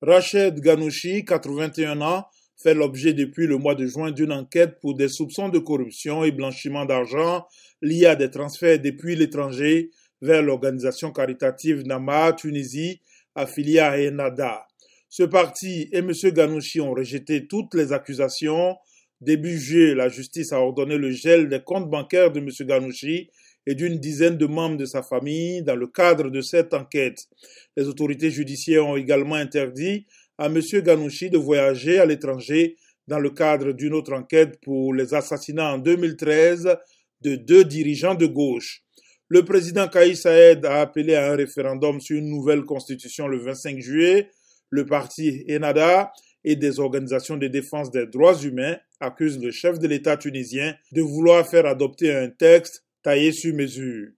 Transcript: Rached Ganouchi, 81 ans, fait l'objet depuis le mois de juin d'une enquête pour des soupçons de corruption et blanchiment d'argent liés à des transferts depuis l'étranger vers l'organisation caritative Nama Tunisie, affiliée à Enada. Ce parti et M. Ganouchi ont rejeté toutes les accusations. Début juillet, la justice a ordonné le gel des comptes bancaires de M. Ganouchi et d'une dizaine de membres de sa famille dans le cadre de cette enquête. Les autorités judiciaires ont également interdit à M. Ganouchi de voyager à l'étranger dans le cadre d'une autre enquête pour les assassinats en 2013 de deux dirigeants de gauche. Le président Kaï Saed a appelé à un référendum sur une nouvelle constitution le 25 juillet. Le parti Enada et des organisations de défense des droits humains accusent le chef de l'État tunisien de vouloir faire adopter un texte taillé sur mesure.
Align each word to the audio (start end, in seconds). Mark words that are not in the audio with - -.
Rached 0.00 0.60
Ganouchi, 0.60 1.24
81 1.24 2.00
ans, 2.02 2.24
fait 2.56 2.74
l'objet 2.74 3.14
depuis 3.14 3.48
le 3.48 3.56
mois 3.56 3.74
de 3.74 3.84
juin 3.86 4.12
d'une 4.12 4.32
enquête 4.32 4.78
pour 4.80 4.94
des 4.94 5.08
soupçons 5.08 5.48
de 5.48 5.58
corruption 5.58 6.22
et 6.22 6.30
blanchiment 6.30 6.84
d'argent 6.84 7.46
liés 7.82 8.06
à 8.06 8.14
des 8.14 8.30
transferts 8.30 8.78
depuis 8.80 9.16
l'étranger 9.16 9.90
vers 10.20 10.42
l'organisation 10.42 11.12
caritative 11.12 11.82
Nama 11.84 12.32
Tunisie, 12.32 13.00
affiliée 13.34 13.80
à 13.80 13.94
Enada. 13.96 14.66
Ce 15.08 15.24
parti 15.24 15.88
et 15.92 15.98
M. 15.98 16.12
Ganouchi 16.26 16.80
ont 16.80 16.92
rejeté 16.92 17.48
toutes 17.48 17.74
les 17.74 17.92
accusations. 17.92 18.76
Début 19.20 19.58
juillet, 19.58 19.94
la 19.94 20.08
justice 20.08 20.52
a 20.52 20.60
ordonné 20.60 20.96
le 20.96 21.10
gel 21.10 21.48
des 21.48 21.60
comptes 21.60 21.90
bancaires 21.90 22.30
de 22.30 22.38
M. 22.38 22.48
Ganouchi 22.60 23.30
et 23.68 23.74
d'une 23.74 23.98
dizaine 23.98 24.38
de 24.38 24.46
membres 24.46 24.78
de 24.78 24.86
sa 24.86 25.02
famille 25.02 25.62
dans 25.62 25.76
le 25.76 25.86
cadre 25.86 26.30
de 26.30 26.40
cette 26.40 26.72
enquête. 26.72 27.26
Les 27.76 27.86
autorités 27.86 28.30
judiciaires 28.30 28.86
ont 28.86 28.96
également 28.96 29.34
interdit 29.34 30.06
à 30.38 30.46
M. 30.46 30.58
Ganouchi 30.82 31.28
de 31.28 31.36
voyager 31.36 31.98
à 31.98 32.06
l'étranger 32.06 32.76
dans 33.08 33.18
le 33.18 33.28
cadre 33.28 33.72
d'une 33.72 33.92
autre 33.92 34.14
enquête 34.14 34.58
pour 34.62 34.94
les 34.94 35.12
assassinats 35.12 35.74
en 35.74 35.76
2013 35.76 36.78
de 37.20 37.36
deux 37.36 37.62
dirigeants 37.62 38.14
de 38.14 38.24
gauche. 38.24 38.84
Le 39.28 39.44
président 39.44 39.86
Kaï 39.86 40.16
Saed 40.16 40.64
a 40.64 40.80
appelé 40.80 41.14
à 41.14 41.30
un 41.30 41.36
référendum 41.36 42.00
sur 42.00 42.16
une 42.16 42.30
nouvelle 42.30 42.62
constitution 42.62 43.28
le 43.28 43.38
25 43.38 43.80
juillet. 43.80 44.30
Le 44.70 44.86
parti 44.86 45.44
Enada 45.50 46.10
et 46.42 46.56
des 46.56 46.80
organisations 46.80 47.36
de 47.36 47.48
défense 47.48 47.90
des 47.90 48.06
droits 48.06 48.40
humains 48.40 48.78
accusent 48.98 49.42
le 49.42 49.50
chef 49.50 49.78
de 49.78 49.86
l'État 49.88 50.16
tunisien 50.16 50.74
de 50.92 51.02
vouloir 51.02 51.46
faire 51.46 51.66
adopter 51.66 52.14
un 52.14 52.30
texte 52.30 52.87
taillé 53.02 53.32
sur 53.32 53.54
mesure. 53.54 54.08